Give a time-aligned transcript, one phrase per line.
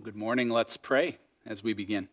[0.00, 0.48] Well, good morning.
[0.48, 2.08] Let's pray as we begin.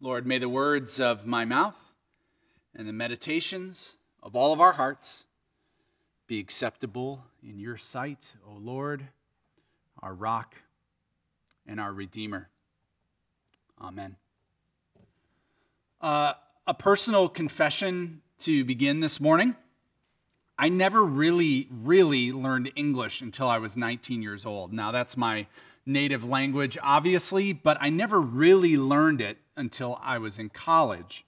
[0.00, 1.94] Lord, may the words of my mouth
[2.74, 5.26] and the meditations of all of our hearts
[6.26, 9.08] be acceptable in your sight, O Lord,
[10.02, 10.54] our rock
[11.66, 12.48] and our Redeemer.
[13.78, 14.16] Amen.
[16.00, 16.32] Uh,
[16.66, 19.54] a personal confession to begin this morning.
[20.58, 24.72] I never really, really learned English until I was 19 years old.
[24.72, 25.46] Now, that's my
[25.84, 31.24] native language, obviously, but I never really learned it until I was in college.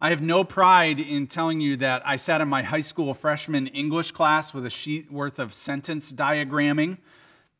[0.00, 3.68] I have no pride in telling you that I sat in my high school freshman
[3.68, 6.98] English class with a sheet worth of sentence diagramming,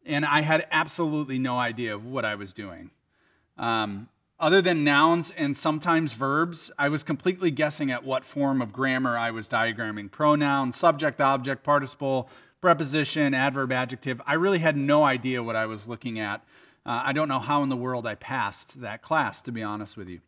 [0.05, 2.91] and I had absolutely no idea what I was doing.
[3.59, 4.09] Um,
[4.43, 9.17] other than nouns and sometimes verbs, I was completely guessing at what form of grammar
[9.17, 12.29] I was diagramming pronoun, subject, object, participle,
[12.61, 14.21] preposition, adverb, adjective.
[14.27, 16.45] I really had no idea what I was looking at.
[16.85, 19.97] Uh, I don't know how in the world I passed that class, to be honest
[19.97, 20.21] with you.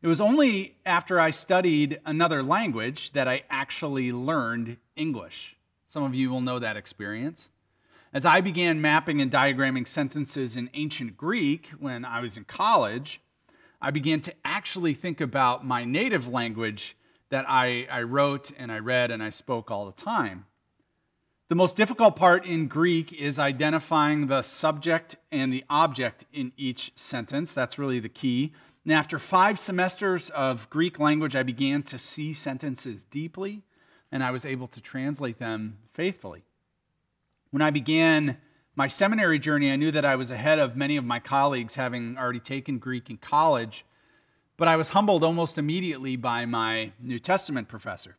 [0.00, 5.56] It was only after I studied another language that I actually learned English.
[5.88, 7.50] Some of you will know that experience.
[8.12, 13.20] As I began mapping and diagramming sentences in ancient Greek when I was in college,
[13.82, 16.96] I began to actually think about my native language
[17.28, 20.46] that I, I wrote and I read and I spoke all the time.
[21.50, 26.92] The most difficult part in Greek is identifying the subject and the object in each
[26.94, 27.52] sentence.
[27.52, 28.52] That's really the key.
[28.84, 33.64] And after five semesters of Greek language, I began to see sentences deeply
[34.10, 36.44] and I was able to translate them faithfully.
[37.50, 38.36] When I began
[38.76, 42.18] my seminary journey, I knew that I was ahead of many of my colleagues, having
[42.18, 43.86] already taken Greek in college,
[44.58, 48.16] but I was humbled almost immediately by my New Testament professor.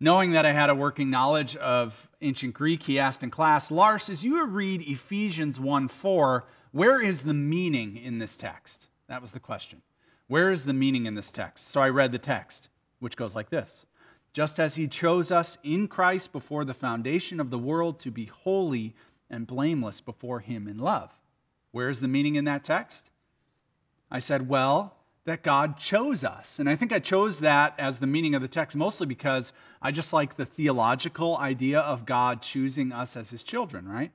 [0.00, 4.10] Knowing that I had a working knowledge of ancient Greek, he asked in class, Lars,
[4.10, 8.88] as you read Ephesians 1 4, where is the meaning in this text?
[9.08, 9.82] That was the question.
[10.26, 11.68] Where is the meaning in this text?
[11.68, 12.68] So I read the text,
[12.98, 13.84] which goes like this
[14.32, 18.26] just as he chose us in Christ before the foundation of the world to be
[18.26, 18.94] holy
[19.30, 21.18] and blameless before him in love.
[21.70, 23.10] Where's the meaning in that text?
[24.10, 26.58] I said, well, that God chose us.
[26.58, 29.52] And I think I chose that as the meaning of the text mostly because
[29.82, 34.10] I just like the theological idea of God choosing us as his children, right?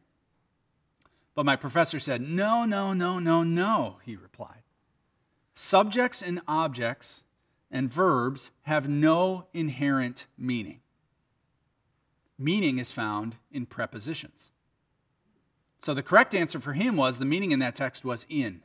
[1.36, 4.64] But my professor said, no, no, no, no, no, he replied.
[5.54, 7.23] Subjects and objects
[7.74, 10.80] and verbs have no inherent meaning.
[12.38, 14.52] Meaning is found in prepositions.
[15.80, 18.62] So the correct answer for him was the meaning in that text was in.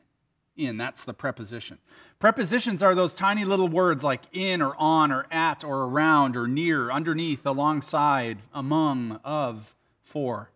[0.55, 1.79] In, that's the preposition.
[2.19, 6.47] Prepositions are those tiny little words like in or on or at or around or
[6.47, 10.51] near, underneath, alongside, among, of, for.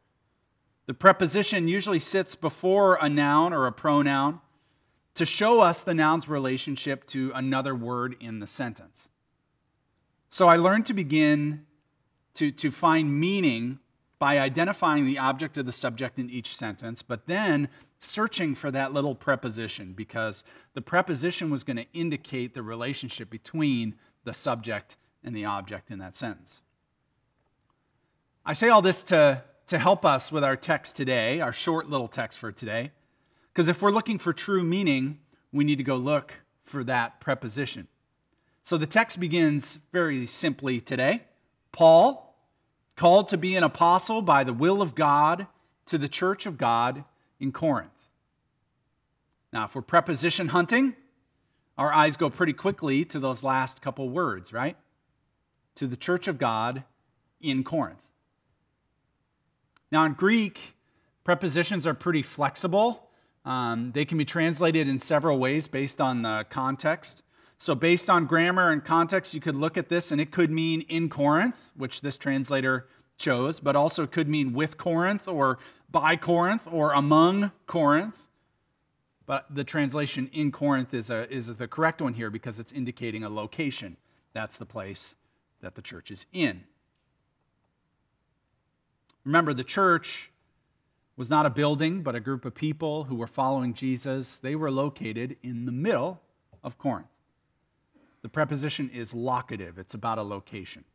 [0.86, 4.42] The preposition usually sits before a noun or a pronoun
[5.16, 9.10] to show us the noun's relationship to another word in the sentence.
[10.30, 11.66] So I learned to begin
[12.36, 13.80] to, to find meaning
[14.18, 17.68] by identifying the object of the subject in each sentence, but then
[18.00, 23.96] searching for that little preposition because the preposition was going to indicate the relationship between
[24.24, 26.62] the subject and the object in that sentence.
[28.46, 32.08] I say all this to, to help us with our text today, our short little
[32.08, 32.92] text for today.
[33.54, 35.20] Because if we're looking for true meaning,
[35.52, 36.34] we need to go look
[36.64, 37.88] for that preposition.
[38.64, 41.24] So the text begins very simply today.
[41.72, 42.36] Paul,
[42.96, 45.48] called to be an apostle by the will of God
[45.86, 47.04] to the church of God
[47.40, 48.10] in Corinth.
[49.52, 50.96] Now, if we're preposition hunting,
[51.78, 54.78] our eyes go pretty quickly to those last couple words, right?
[55.76, 56.84] To the church of God
[57.42, 58.02] in Corinth.
[59.92, 60.76] Now, in Greek,
[61.24, 63.10] prepositions are pretty flexible.
[63.46, 67.24] Um, they can be translated in several ways based on the context.
[67.58, 70.82] So, based on grammar and context, you could look at this and it could mean
[70.82, 75.60] in Corinth, which this translator chose, but also could mean with Corinth or
[75.90, 78.28] by Corinth or among Corinth.
[79.26, 83.24] But the translation in Corinth is, a, is the correct one here because it's indicating
[83.24, 83.96] a location.
[84.34, 85.16] That's the place
[85.62, 86.66] that the church is in.
[89.24, 90.33] Remember, the church
[91.16, 94.38] was not a building, but a group of people who were following Jesus.
[94.38, 96.22] They were located in the middle
[96.64, 97.08] of Corinth.
[98.22, 100.86] The preposition is locative, it's about a location.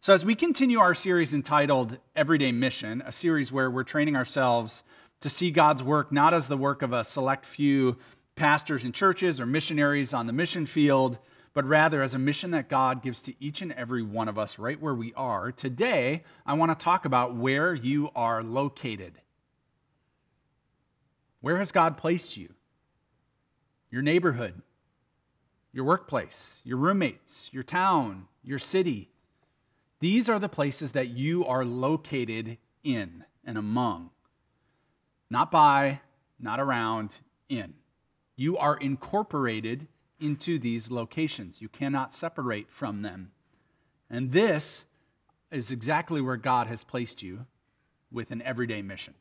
[0.00, 4.82] So, as we continue our series entitled Everyday Mission, a series where we're training ourselves
[5.20, 7.96] to see God's work not as the work of a select few
[8.34, 11.18] pastors and churches or missionaries on the mission field,
[11.54, 14.58] but rather as a mission that God gives to each and every one of us
[14.58, 15.52] right where we are.
[15.52, 19.20] Today, I want to talk about where you are located.
[21.40, 22.54] Where has God placed you?
[23.90, 24.62] Your neighborhood,
[25.72, 29.10] your workplace, your roommates, your town, your city.
[30.00, 34.10] These are the places that you are located in and among.
[35.28, 36.00] Not by,
[36.40, 37.74] not around, in.
[38.36, 39.86] You are incorporated
[40.22, 41.60] into these locations.
[41.60, 43.32] You cannot separate from them.
[44.08, 44.84] And this
[45.50, 47.46] is exactly where God has placed you
[48.10, 49.14] with an everyday mission.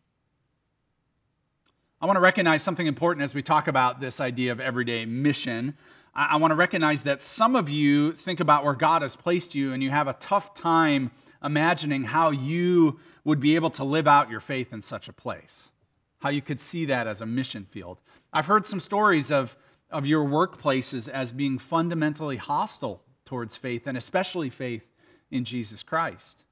[2.02, 5.76] I want to recognize something important as we talk about this idea of everyday mission.
[6.14, 9.72] I, want to recognize that some of you think about where God has placed you
[9.72, 11.12] and you have a tough time
[11.44, 15.72] imagining how you would be able to live out your faith in such a place,
[16.20, 18.00] how you could see that as a mission field.
[18.34, 19.56] I've heard some stories of,
[19.92, 24.88] of your workplaces as being fundamentally hostile towards faith, and especially faith
[25.30, 26.44] in Jesus Christ.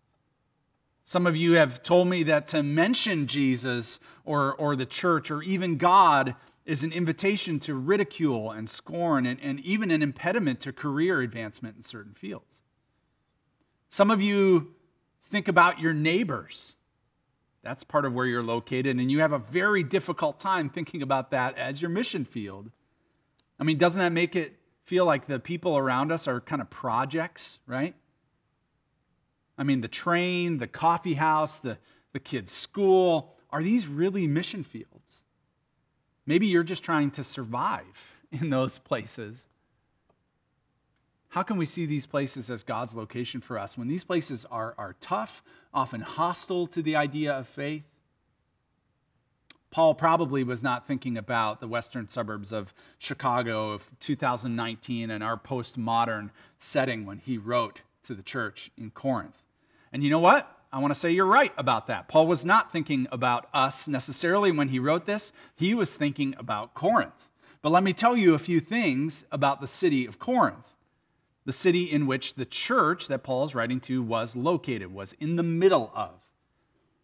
[1.04, 5.42] Some of you have told me that to mention Jesus or, or the church or
[5.42, 10.72] even God is an invitation to ridicule and scorn and, and even an impediment to
[10.72, 12.62] career advancement in certain fields.
[13.90, 14.76] Some of you
[15.24, 16.76] think about your neighbors.
[17.64, 21.32] That's part of where you're located, and you have a very difficult time thinking about
[21.32, 22.70] that as your mission field.
[23.60, 26.70] I mean, doesn't that make it feel like the people around us are kind of
[26.70, 27.94] projects, right?
[29.58, 31.78] I mean, the train, the coffee house, the,
[32.14, 35.22] the kids' school, are these really mission fields?
[36.26, 39.46] Maybe you're just trying to survive in those places.
[41.30, 44.74] How can we see these places as God's location for us when these places are,
[44.78, 47.84] are tough, often hostile to the idea of faith?
[49.72, 55.38] Paul probably was not thinking about the western suburbs of Chicago of 2019 and our
[55.38, 59.44] postmodern setting when he wrote to the church in Corinth.
[59.94, 60.56] And you know what?
[60.72, 62.08] I want to say you're right about that.
[62.08, 66.74] Paul was not thinking about us necessarily when he wrote this, he was thinking about
[66.74, 67.30] Corinth.
[67.62, 70.76] But let me tell you a few things about the city of Corinth
[71.50, 75.36] the city in which the church that Paul is writing to was located, was in
[75.36, 76.12] the middle of.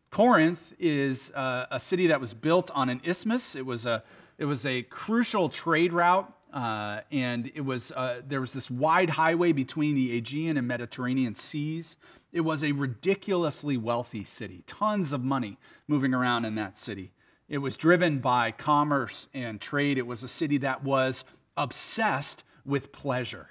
[0.10, 3.56] Corinth is uh, a city that was built on an isthmus.
[3.56, 4.04] It was a,
[4.38, 9.12] it was a crucial trade route, uh, and it was, uh, there was this wide
[9.12, 11.98] highway between the Aegean and Mediterranean seas.
[12.31, 15.57] It was a ridiculously wealthy city, tons of money
[15.88, 17.12] moving around in that city.
[17.48, 19.98] It was driven by commerce and trade.
[19.98, 21.24] It was a city that was
[21.58, 23.50] obsessed with pleasure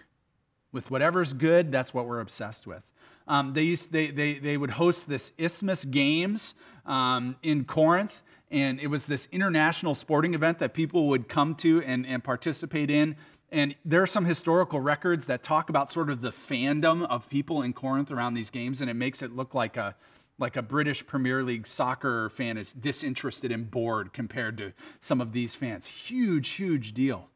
[0.74, 2.82] with whatever's good, that's what we're obsessed with.
[3.26, 6.54] Um, they, used, they, they, they would host this Isthmus Games
[6.84, 11.82] um, in Corinth, and it was this international sporting event that people would come to
[11.82, 13.16] and, and participate in.
[13.50, 17.62] And there are some historical records that talk about sort of the fandom of people
[17.62, 19.94] in Corinth around these games, and it makes it look like a
[20.38, 25.32] like a British Premier League soccer fan is disinterested and bored compared to some of
[25.32, 25.86] these fans.
[25.86, 27.28] Huge, huge deal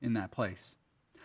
[0.00, 0.76] in that place.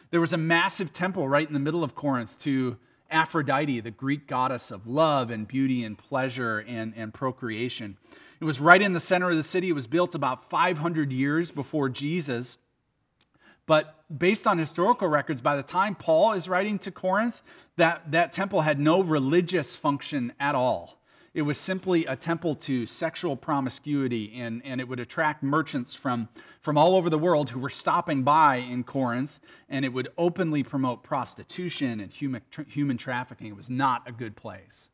[0.09, 2.77] There was a massive temple right in the middle of Corinth to
[3.11, 7.97] Aphrodite, the Greek goddess of love and beauty and pleasure and, and procreation.
[8.39, 9.69] It was right in the center of the city.
[9.69, 12.57] It was built about 500 years before Jesus.
[13.65, 17.43] But based on historical records, by the time Paul is writing to Corinth,
[17.77, 21.00] that, that temple had no religious function at all.
[21.33, 26.28] It was simply a temple to sexual promiscuity, and, and it would attract merchants from,
[26.59, 30.61] from all over the world who were stopping by in Corinth, and it would openly
[30.61, 33.47] promote prostitution and human, human trafficking.
[33.47, 34.90] It was not a good place.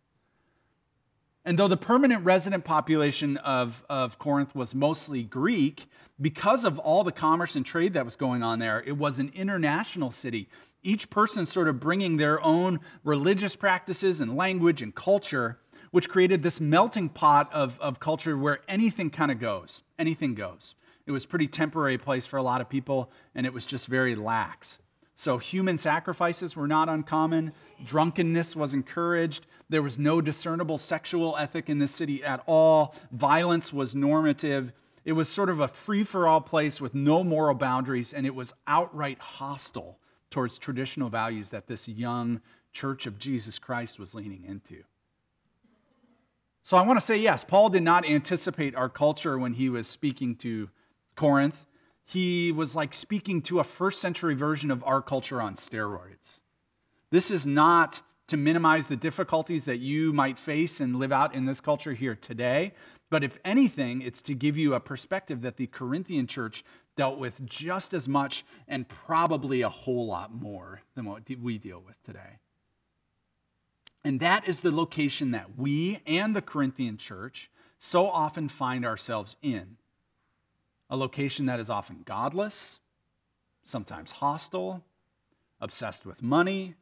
[1.43, 5.87] And though the permanent resident population of, of Corinth was mostly Greek,
[6.21, 9.31] because of all the commerce and trade that was going on there, it was an
[9.33, 10.49] international city.
[10.83, 15.57] Each person sort of bringing their own religious practices and language and culture
[15.91, 19.83] which created this melting pot of, of culture where anything kind of goes.
[19.97, 20.75] Anything goes.
[21.05, 24.15] It was pretty temporary place for a lot of people, and it was just very
[24.15, 24.77] lax.
[25.15, 27.53] So, human sacrifices were not uncommon.
[27.83, 29.47] Drunkenness was encouraged.
[29.69, 32.93] There was no discernible sexual ethic in this city at all.
[33.11, 34.73] Violence was normative.
[35.05, 38.35] It was sort of a free for all place with no moral boundaries, and it
[38.35, 39.97] was outright hostile
[40.29, 42.41] towards traditional values that this young
[42.73, 44.83] church of Jesus Christ was leaning into.
[46.67, 49.87] So I want to say yes, Paul did not anticipate our culture when he was
[49.87, 50.69] speaking to
[51.15, 51.65] Corinth.
[52.03, 56.41] He was like speaking to a first century version of our culture on steroids.
[57.09, 61.45] This is not to minimize the difficulties that you might face and live out in
[61.45, 62.73] this culture here today.
[63.09, 66.65] But if anything, it's to give you a perspective that the Corinthian church
[66.97, 71.79] dealt with just as much and probably a whole lot more than what we deal
[71.79, 72.39] with today.
[74.07, 79.35] And that is the location that we and the Corinthian church so often find ourselves
[79.41, 79.75] in
[80.89, 82.79] a location that is often godless,
[83.65, 84.81] sometimes hostile,
[85.59, 86.75] obsessed with money,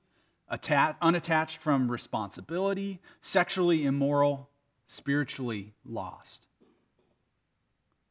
[1.02, 4.52] unattached from responsibility, sexually immoral,
[4.86, 6.46] spiritually lost.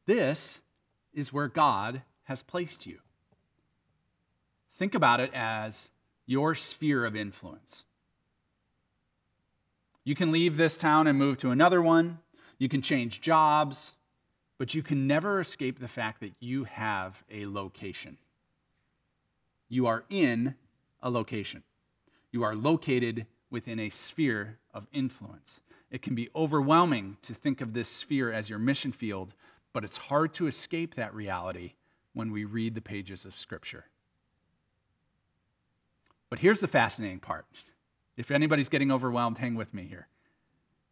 [0.07, 0.59] This
[1.13, 2.99] is where God has placed you.
[4.73, 5.89] Think about it as
[6.25, 7.84] your sphere of influence.
[10.05, 12.19] You can leave this town and move to another one.
[12.59, 13.95] You can change jobs,
[14.57, 18.17] but you can never escape the fact that you have a location.
[19.67, 20.55] You are in
[21.01, 21.63] a location.
[22.31, 25.59] You are located within a sphere of influence.
[25.89, 29.33] It can be overwhelming to think of this sphere as your mission field,
[29.73, 31.73] but it's hard to escape that reality
[32.13, 33.85] when we read the pages of Scripture.
[36.29, 37.45] But here's the fascinating part.
[38.17, 40.07] If anybody's getting overwhelmed, hang with me here.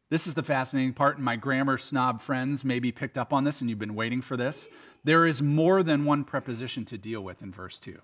[0.10, 3.62] This is the fascinating part, and my grammar snob friends maybe picked up on this
[3.62, 4.68] and you've been waiting for this.
[5.04, 8.00] There is more than one preposition to deal with in verse 2.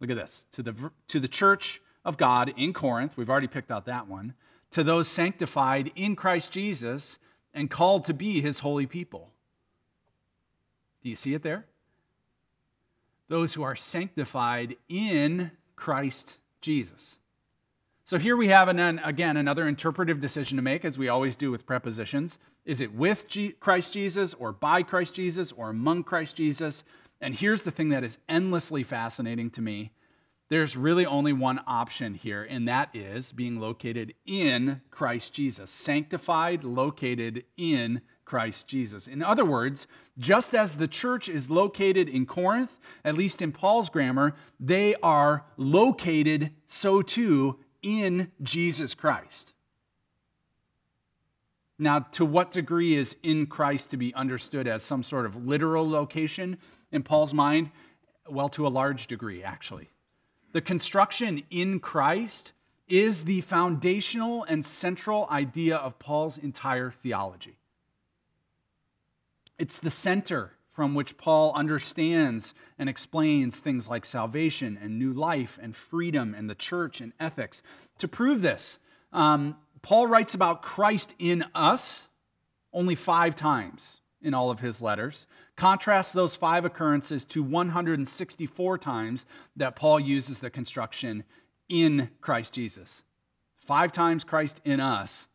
[0.00, 0.46] Look at this.
[0.52, 4.34] To the, to the church of God in Corinth, we've already picked out that one,
[4.72, 7.18] to those sanctified in Christ Jesus
[7.54, 9.30] and called to be his holy people.
[11.02, 11.66] Do you see it there?
[13.28, 17.19] Those who are sanctified in Christ Jesus.
[18.10, 21.52] So here we have, an, again, another interpretive decision to make, as we always do
[21.52, 22.40] with prepositions.
[22.64, 23.28] Is it with
[23.60, 26.82] Christ Jesus, or by Christ Jesus, or among Christ Jesus?
[27.20, 29.92] And here's the thing that is endlessly fascinating to me
[30.48, 36.64] there's really only one option here, and that is being located in Christ Jesus, sanctified,
[36.64, 39.06] located in Christ Jesus.
[39.06, 39.86] In other words,
[40.18, 45.44] just as the church is located in Corinth, at least in Paul's grammar, they are
[45.56, 49.54] located so too in Jesus Christ.
[51.78, 55.88] Now, to what degree is in Christ to be understood as some sort of literal
[55.88, 56.58] location
[56.92, 57.70] in Paul's mind?
[58.28, 59.88] Well, to a large degree, actually.
[60.52, 62.52] The construction in Christ
[62.86, 67.56] is the foundational and central idea of Paul's entire theology.
[69.58, 75.58] It's the center from which Paul understands and explains things like salvation and new life
[75.60, 77.62] and freedom and the church and ethics.
[77.98, 78.78] To prove this,
[79.12, 82.08] um, Paul writes about Christ in us
[82.72, 85.26] only five times in all of his letters.
[85.54, 91.24] Contrast those five occurrences to 164 times that Paul uses the construction
[91.68, 93.04] in Christ Jesus.
[93.60, 95.28] Five times Christ in us,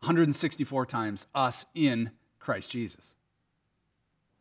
[0.00, 3.15] 164 times us in Christ Jesus.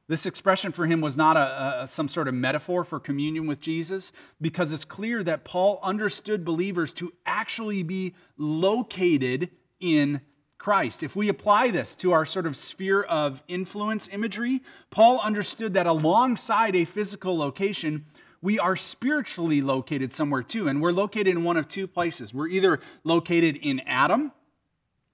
[0.07, 3.59] This expression for him was not a, a, some sort of metaphor for communion with
[3.59, 10.21] Jesus, because it's clear that Paul understood believers to actually be located in
[10.59, 11.03] Christ.
[11.03, 15.87] If we apply this to our sort of sphere of influence imagery, Paul understood that
[15.87, 18.05] alongside a physical location,
[18.41, 20.67] we are spiritually located somewhere too.
[20.67, 22.33] And we're located in one of two places.
[22.33, 24.31] We're either located in Adam,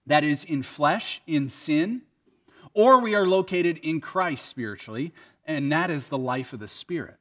[0.06, 2.02] that is, in flesh, in sin,
[2.74, 5.14] or we are located in Christ spiritually,
[5.46, 7.18] and that is the life of the Spirit.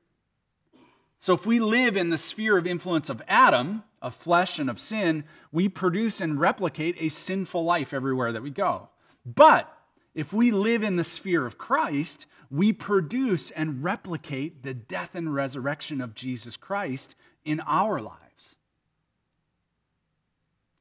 [1.18, 4.80] So if we live in the sphere of influence of Adam, of flesh and of
[4.80, 8.88] sin, we produce and replicate a sinful life everywhere that we go.
[9.26, 9.70] But
[10.14, 15.34] if we live in the sphere of Christ, we produce and replicate the death and
[15.34, 17.14] resurrection of Jesus Christ
[17.44, 18.56] in our lives.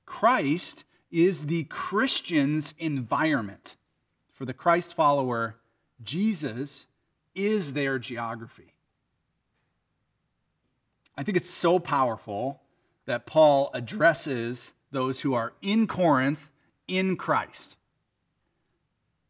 [0.05, 3.75] Christ is the Christian's environment.
[4.39, 5.57] For the Christ follower,
[6.01, 6.85] Jesus
[7.35, 8.73] is their geography.
[11.17, 12.61] I think it's so powerful
[13.05, 16.51] that Paul addresses those who are in Corinth
[16.87, 17.75] in Christ.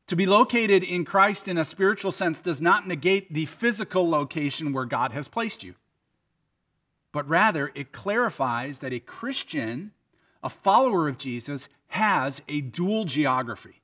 [0.05, 4.73] To be located in Christ in a spiritual sense does not negate the physical location
[4.73, 5.73] where God has placed you,
[7.11, 9.89] but rather it clarifies that a Christian,
[10.43, 13.81] a follower of Jesus, has a dual geography.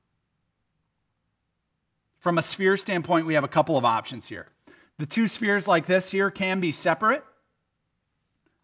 [2.26, 4.48] From a sphere standpoint, we have a couple of options here.
[4.98, 7.22] The two spheres like this here can be separate.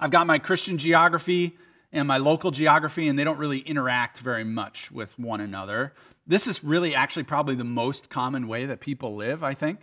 [0.00, 1.56] I've got my Christian geography
[1.92, 5.92] and my local geography, and they don't really interact very much with one another.
[6.26, 9.78] This is really actually probably the most common way that people live, I think.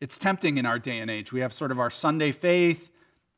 [0.00, 1.30] It's tempting in our day and age.
[1.30, 2.90] We have sort of our Sunday faith,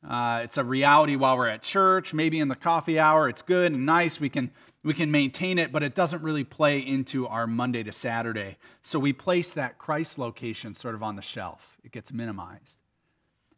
[0.06, 3.28] Uh, it's a reality while we're at church, maybe in the coffee hour.
[3.28, 4.20] It's good and nice.
[4.20, 4.50] We can,
[4.84, 8.56] we can maintain it, but it doesn't really play into our Monday to Saturday.
[8.82, 12.78] So we place that Christ location sort of on the shelf, it gets minimized.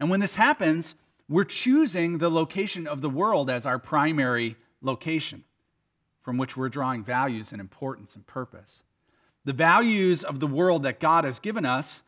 [0.01, 0.95] And when this happens,
[1.29, 5.45] we're choosing the location of the world as our primary location
[6.23, 8.83] from which we're drawing values and importance and purpose.
[9.45, 12.03] The values of the world that God has given us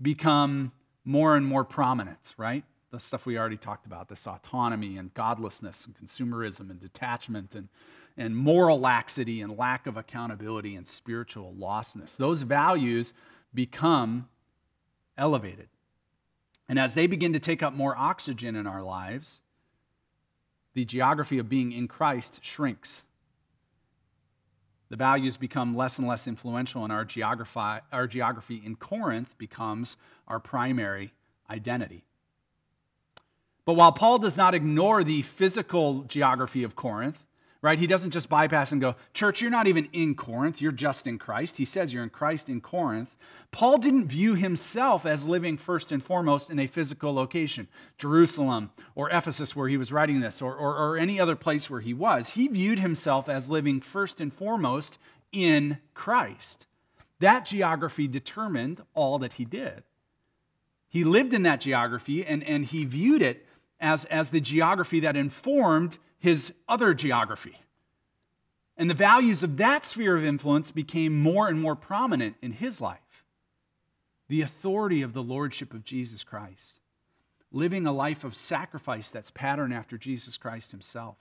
[0.00, 0.72] become
[1.04, 2.64] more and more prominent, right?
[2.90, 7.68] The stuff we already talked about this autonomy and godlessness and consumerism and detachment and,
[8.16, 12.16] and moral laxity and lack of accountability and spiritual lostness.
[12.16, 13.12] Those values
[13.52, 14.28] become
[15.18, 15.68] elevated.
[16.68, 19.40] And as they begin to take up more oxygen in our lives,
[20.74, 23.04] the geography of being in Christ shrinks.
[24.90, 29.96] The values become less and less influential, and our geography, our geography in Corinth becomes
[30.28, 31.12] our primary
[31.50, 32.04] identity.
[33.66, 37.26] But while Paul does not ignore the physical geography of Corinth,
[37.62, 37.80] right?
[37.80, 41.18] He doesn't just bypass and go, Church, you're not even in Corinth, you're just in
[41.18, 41.56] Christ.
[41.56, 43.18] He says you're in Christ in Corinth.
[43.50, 47.66] Paul didn't view himself as living first and foremost in a physical location,
[47.98, 51.80] Jerusalem or Ephesus, where he was writing this, or, or, or any other place where
[51.80, 52.30] he was.
[52.30, 54.96] He viewed himself as living first and foremost
[55.32, 56.66] in Christ.
[57.18, 59.82] That geography determined all that he did.
[60.88, 63.45] He lived in that geography and, and he viewed it
[63.80, 67.58] as, as the geography that informed his other geography.
[68.76, 72.80] And the values of that sphere of influence became more and more prominent in his
[72.80, 73.24] life.
[74.28, 76.80] The authority of the Lordship of Jesus Christ,
[77.52, 81.16] living a life of sacrifice that's patterned after Jesus Christ himself,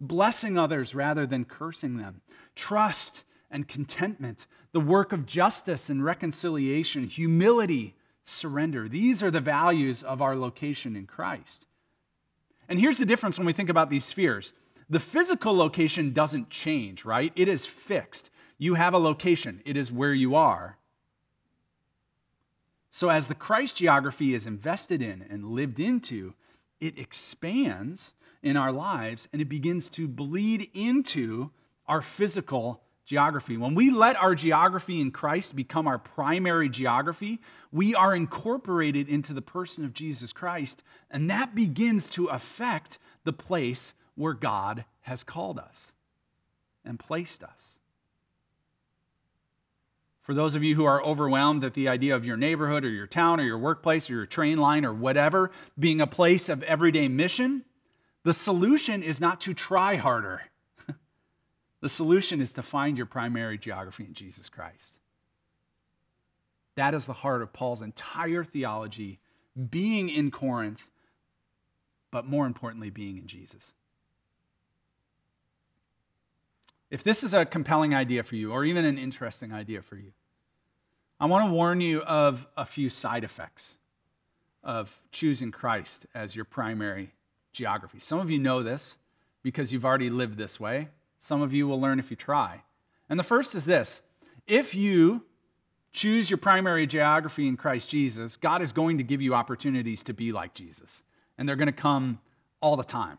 [0.00, 2.22] blessing others rather than cursing them,
[2.54, 7.94] trust and contentment, the work of justice and reconciliation, humility,
[8.24, 8.88] surrender.
[8.88, 11.66] These are the values of our location in Christ.
[12.68, 14.52] And here's the difference when we think about these spheres
[14.88, 17.32] the physical location doesn't change, right?
[17.34, 18.30] It is fixed.
[18.58, 20.78] You have a location, it is where you are.
[22.90, 26.34] So, as the Christ geography is invested in and lived into,
[26.80, 31.50] it expands in our lives and it begins to bleed into
[31.86, 33.56] our physical geography.
[33.56, 37.40] When we let our geography in Christ become our primary geography,
[37.72, 43.32] we are incorporated into the person of Jesus Christ, and that begins to affect the
[43.32, 45.92] place where God has called us
[46.84, 47.78] and placed us.
[50.20, 53.06] For those of you who are overwhelmed at the idea of your neighborhood or your
[53.06, 57.06] town or your workplace or your train line or whatever being a place of everyday
[57.06, 57.64] mission,
[58.24, 60.42] the solution is not to try harder.
[61.80, 64.98] The solution is to find your primary geography in Jesus Christ.
[66.74, 69.18] That is the heart of Paul's entire theology,
[69.70, 70.90] being in Corinth,
[72.10, 73.72] but more importantly, being in Jesus.
[76.90, 80.12] If this is a compelling idea for you, or even an interesting idea for you,
[81.18, 83.78] I want to warn you of a few side effects
[84.62, 87.12] of choosing Christ as your primary
[87.52, 87.98] geography.
[87.98, 88.98] Some of you know this
[89.42, 90.88] because you've already lived this way.
[91.26, 92.62] Some of you will learn if you try.
[93.08, 94.00] And the first is this
[94.46, 95.24] if you
[95.92, 100.14] choose your primary geography in Christ Jesus, God is going to give you opportunities to
[100.14, 101.02] be like Jesus,
[101.36, 102.20] and they're going to come
[102.62, 103.18] all the time.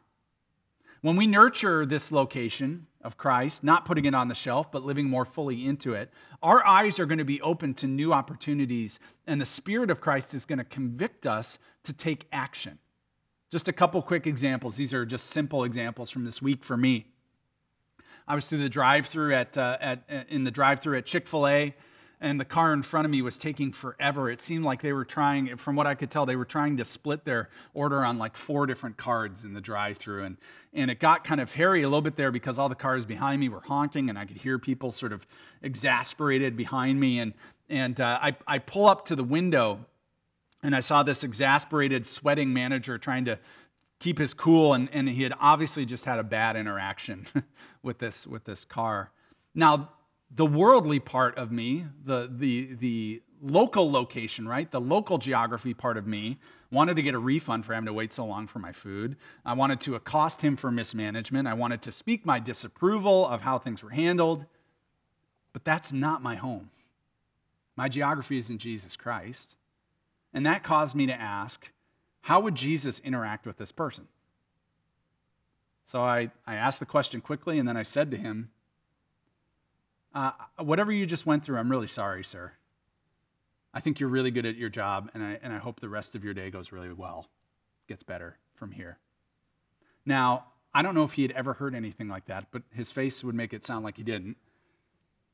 [1.01, 5.09] When we nurture this location of Christ, not putting it on the shelf, but living
[5.09, 6.09] more fully into it,
[6.41, 10.33] our eyes are going to be open to new opportunities, and the Spirit of Christ
[10.33, 12.79] is going to convict us to take action.
[13.51, 14.77] Just a couple quick examples.
[14.77, 17.07] These are just simple examples from this week for me.
[18.27, 21.75] I was through the drive-through at, uh, at in the drive-through at Chick-fil-A,
[22.19, 24.29] and the car in front of me was taking forever.
[24.29, 26.85] It seemed like they were trying, from what I could tell, they were trying to
[26.85, 30.37] split their order on like four different cards in the drive-through, and
[30.73, 33.39] and it got kind of hairy a little bit there because all the cars behind
[33.39, 35.25] me were honking, and I could hear people sort of
[35.61, 37.33] exasperated behind me, and
[37.69, 39.85] and uh, I I pull up to the window
[40.63, 43.39] and I saw this exasperated, sweating manager trying to
[43.99, 47.25] keep his cool, and, and he had obviously just had a bad interaction
[47.83, 49.11] with this with this car.
[49.55, 49.89] Now,
[50.29, 54.69] the worldly part of me, the the the local location, right?
[54.69, 56.39] The local geography part of me
[56.71, 59.15] wanted to get a refund for having to wait so long for my food.
[59.45, 61.47] I wanted to accost him for mismanagement.
[61.47, 64.45] I wanted to speak my disapproval of how things were handled.
[65.53, 66.71] But that's not my home.
[67.75, 69.55] My geography is in Jesus Christ.
[70.33, 71.71] And that caused me to ask,
[72.21, 74.07] how would Jesus interact with this person?
[75.85, 78.51] So I, I asked the question quickly, and then I said to him,
[80.13, 82.53] uh, Whatever you just went through, I'm really sorry, sir.
[83.73, 86.15] I think you're really good at your job, and I, and I hope the rest
[86.15, 87.29] of your day goes really well,
[87.87, 88.37] gets better.
[88.53, 88.97] from here.
[90.05, 93.23] Now, I don't know if he had ever heard anything like that, but his face
[93.23, 94.37] would make it sound like he didn't.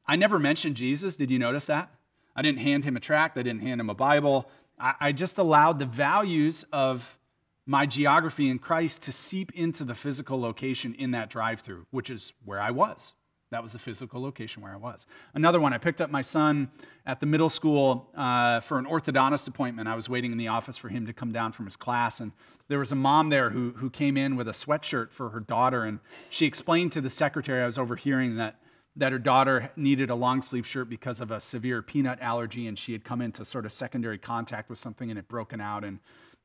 [0.05, 1.15] I never mentioned Jesus.
[1.15, 1.89] Did you notice that?
[2.35, 4.49] I didn't hand him a tract, I didn't hand him a Bible.
[4.83, 7.17] I, I just allowed the values of
[7.65, 12.09] my geography in Christ to seep into the physical location in that drive through, which
[12.09, 13.13] is where I was.
[13.51, 15.05] That was the physical location where I was.
[15.35, 16.71] Another one, I picked up my son
[17.05, 19.87] at the middle school uh, for an orthodontist appointment.
[19.87, 22.31] I was waiting in the office for him to come down from his class, and
[22.67, 25.83] there was a mom there who, who came in with a sweatshirt for her daughter,
[25.83, 25.99] and
[26.31, 28.59] she explained to the secretary I was overhearing that,
[28.95, 32.77] that her daughter needed a long sleeve shirt because of a severe peanut allergy, and
[32.77, 35.99] she had come into sort of secondary contact with something and it broken out in,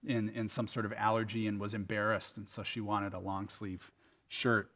[0.06, 3.48] in, in some sort of allergy and was embarrassed, and so she wanted a long
[3.48, 3.90] sleeve
[4.28, 4.70] shirt.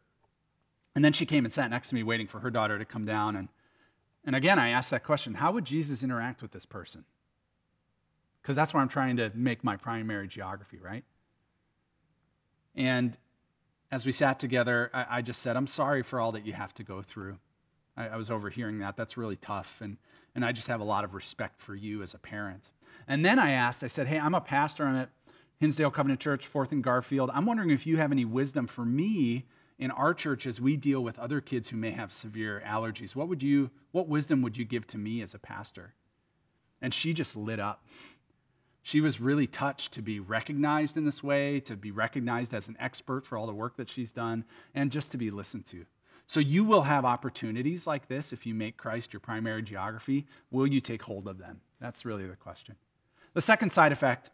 [0.95, 3.07] And then she came and sat next to me, waiting for her daughter to come
[3.07, 3.37] down.
[3.37, 3.49] And,
[4.25, 7.05] and again, I asked that question how would Jesus interact with this person?
[8.43, 11.05] Because that's where I'm trying to make my primary geography, right?
[12.75, 13.17] And
[13.91, 16.75] as we sat together, I, I just said, I'm sorry for all that you have
[16.75, 17.39] to go through.
[17.97, 18.97] I, I was overhearing that.
[18.97, 19.81] That's really tough.
[19.81, 19.99] And,
[20.35, 22.71] and I just have a lot of respect for you as a parent.
[23.07, 24.87] And then I asked, I said, Hey, I'm a pastor.
[24.87, 25.11] I'm at
[25.59, 27.31] Hinsdale Covenant Church, 4th and Garfield.
[27.33, 29.47] I'm wondering if you have any wisdom for me
[29.83, 33.29] in our church as we deal with other kids who may have severe allergies what
[33.29, 35.95] would you what wisdom would you give to me as a pastor
[36.81, 37.85] and she just lit up
[38.83, 42.77] she was really touched to be recognized in this way to be recognized as an
[42.79, 45.85] expert for all the work that she's done and just to be listened to
[46.27, 50.67] so you will have opportunities like this if you make christ your primary geography will
[50.67, 52.75] you take hold of them that's really the question
[53.35, 54.31] the second side effect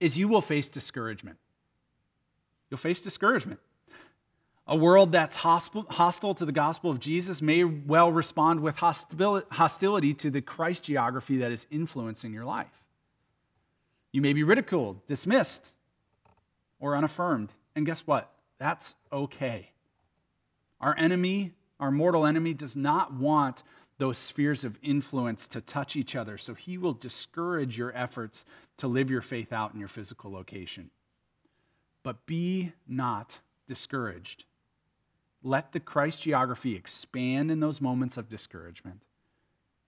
[0.00, 1.38] is you will face discouragement
[2.70, 3.60] you'll face discouragement
[4.68, 10.30] a world that's hostile to the gospel of Jesus may well respond with hostility to
[10.30, 12.82] the Christ geography that is influencing your life.
[14.10, 15.72] You may be ridiculed, dismissed,
[16.80, 17.52] or unaffirmed.
[17.76, 18.32] And guess what?
[18.58, 19.70] That's okay.
[20.80, 23.62] Our enemy, our mortal enemy, does not want
[23.98, 28.44] those spheres of influence to touch each other, so he will discourage your efforts
[28.76, 30.90] to live your faith out in your physical location.
[32.02, 34.44] But be not discouraged.
[35.42, 39.00] Let the Christ geography expand in those moments of discouragement.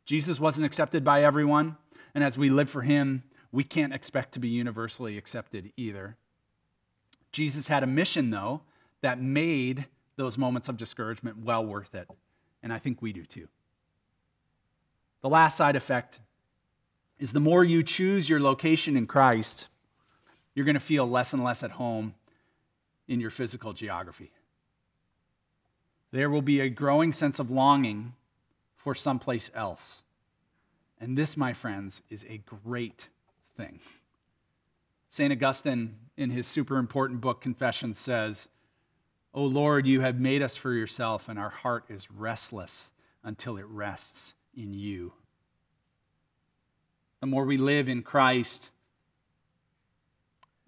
[0.07, 1.77] Jesus wasn't accepted by everyone,
[2.15, 6.17] and as we live for him, we can't expect to be universally accepted either.
[7.31, 8.63] Jesus had a mission, though,
[9.03, 9.87] that made
[10.19, 12.09] those moments of discouragement well worth it,
[12.63, 13.49] and I think we do too.
[15.23, 16.21] The last side effect
[17.19, 19.67] is the more you choose your location in Christ,
[20.55, 22.15] you're going to feel less and less at home
[23.09, 24.33] in your physical geography
[26.11, 28.15] there will be a growing sense of longing
[28.77, 30.03] for someplace else.
[31.01, 33.09] And this, my friends, is a great
[33.57, 33.81] thing.
[35.11, 35.33] St.
[35.33, 38.49] Augustine, in his super important book, Confessions, says,
[39.39, 42.91] O Lord, you have made us for yourself, and our heart is restless
[43.23, 45.13] until it rests in you.
[47.21, 48.71] The more we live in Christ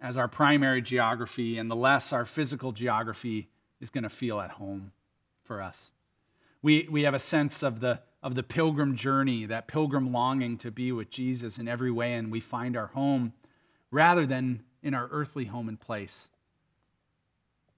[0.00, 3.48] as our primary geography, and the less our physical geography
[3.80, 4.92] is going to feel at home
[5.42, 5.90] for us.
[6.62, 10.70] We, we have a sense of the, of the pilgrim journey, that pilgrim longing to
[10.70, 13.32] be with Jesus in every way, and we find our home
[13.90, 16.28] rather than in our earthly home and place.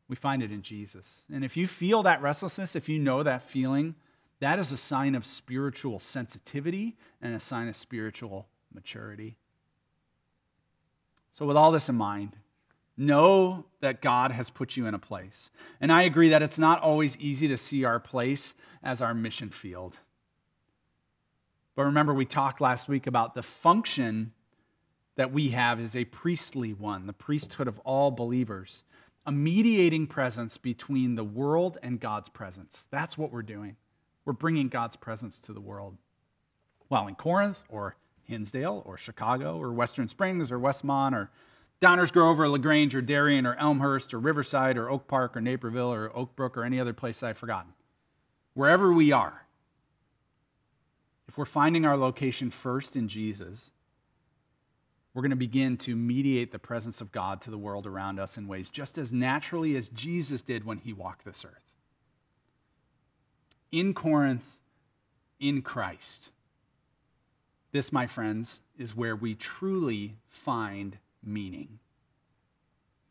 [0.09, 1.23] We find it in Jesus.
[1.33, 3.95] And if you feel that restlessness, if you know that feeling,
[4.41, 9.37] that is a sign of spiritual sensitivity and a sign of spiritual maturity.
[11.31, 12.37] So, with all this in mind,
[12.97, 15.51] Know that God has put you in a place.
[15.81, 19.49] And I agree that it's not always easy to see our place as our mission
[19.49, 19.99] field.
[21.75, 24.33] But remember, we talked last week about the function
[25.17, 28.83] that we have is a priestly one, the priesthood of all believers,
[29.25, 32.89] a mediating presence between the world and God's presence.
[32.91, 33.77] That's what we're doing.
[34.25, 35.97] We're bringing God's presence to the world.
[36.89, 41.31] While in Corinth or Hinsdale or Chicago or Western Springs or Westmont or
[41.81, 45.93] Downers Grove or LaGrange or Darien or Elmhurst or Riverside or Oak Park or Naperville
[45.93, 47.73] or Oak Brook or any other place I've forgotten.
[48.55, 49.47] Wherever we are,
[51.27, 53.71] if we're finding our location first in Jesus,
[55.15, 58.39] we're going to begin to mediate the presence of God to the world around us
[58.39, 61.77] in ways just as naturally as Jesus did when he walked this earth.
[63.71, 64.57] In Corinth,
[65.39, 66.31] in Christ.
[67.73, 71.79] This, my friends, is where we truly find meaning.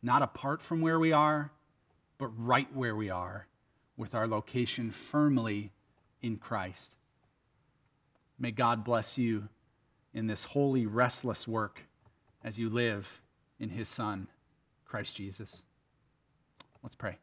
[0.02, 1.52] Not apart from where we are,
[2.18, 3.46] but right where we are,
[3.96, 5.70] with our location firmly
[6.20, 6.96] in Christ.
[8.38, 9.48] May God bless you
[10.12, 11.82] in this holy, restless work
[12.44, 13.20] as you live
[13.58, 14.28] in His Son,
[14.84, 15.62] Christ Jesus.
[16.82, 17.18] Let's pray.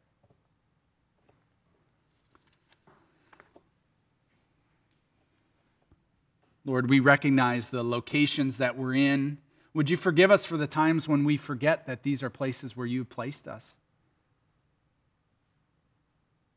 [6.65, 9.39] Lord, we recognize the locations that we're in.
[9.73, 12.85] Would you forgive us for the times when we forget that these are places where
[12.85, 13.75] you placed us?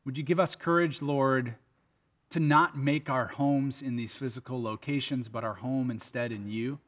[0.05, 1.55] Would you give us courage, Lord,
[2.29, 6.79] to not make our homes in these physical locations, but our home instead in you?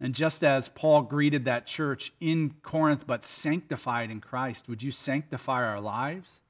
[0.00, 4.90] And just as Paul greeted that church in Corinth, but sanctified in Christ, would you
[4.90, 6.40] sanctify our lives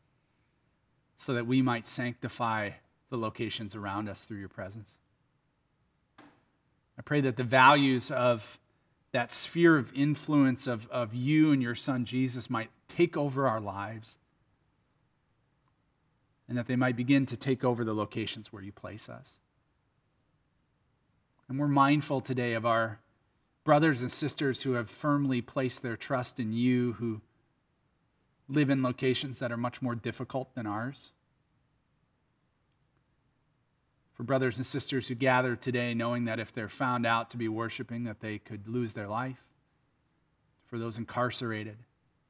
[1.18, 2.70] so that we might sanctify
[3.08, 4.96] the locations around us through your presence?
[6.96, 8.58] I pray that the values of
[9.12, 13.60] that sphere of influence of, of you and your son Jesus might take over our
[13.60, 14.18] lives
[16.48, 19.38] and that they might begin to take over the locations where you place us.
[21.48, 23.00] And we're mindful today of our
[23.64, 27.20] brothers and sisters who have firmly placed their trust in you, who
[28.48, 31.12] live in locations that are much more difficult than ours.
[34.12, 37.48] For brothers and sisters who gather today knowing that if they're found out to be
[37.48, 39.44] worshiping that they could lose their life.
[40.66, 41.78] For those incarcerated,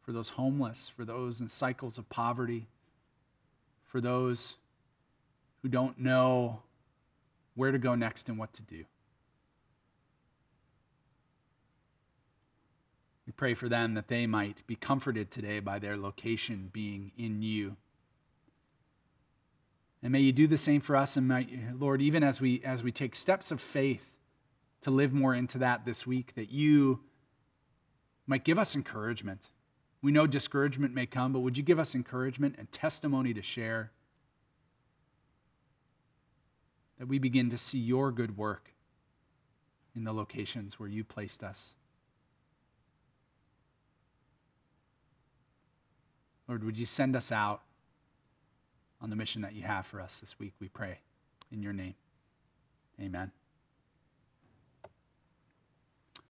[0.01, 2.69] for those homeless, for those in cycles of poverty,
[3.85, 4.57] for those
[5.63, 6.63] who don't know
[7.55, 8.85] where to go next and what to do.
[13.41, 17.75] Pray for them that they might be comforted today by their location being in you.
[20.03, 21.17] And may you do the same for us.
[21.17, 24.19] And may, Lord, even as we, as we take steps of faith
[24.83, 27.01] to live more into that this week, that you
[28.27, 29.49] might give us encouragement.
[30.03, 33.91] We know discouragement may come, but would you give us encouragement and testimony to share?
[36.99, 38.75] That we begin to see your good work
[39.97, 41.75] in the locations where you placed us.
[46.51, 47.63] Lord, would you send us out
[49.01, 50.99] on the mission that you have for us this week, we pray.
[51.53, 51.95] In your name,
[53.01, 53.31] amen.